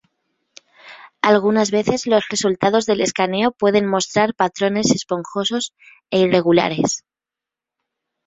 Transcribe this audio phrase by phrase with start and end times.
[1.21, 5.75] Algunas veces, los resultados del escaneo pueden mostrar patrones esponjosos
[6.09, 7.05] e irregulares.